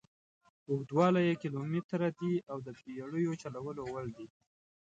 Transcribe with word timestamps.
اوږدوالی 0.69 1.21
یې 1.27 1.35
کیلومتره 1.41 2.07
دي 2.19 2.33
او 2.51 2.57
د 2.65 2.67
بېړیو 2.79 3.39
چلولو 3.41 3.81
وړ 3.93 4.05
دي. 4.17 4.27